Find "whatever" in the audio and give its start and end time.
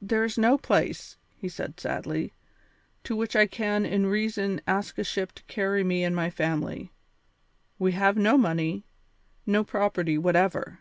10.16-10.78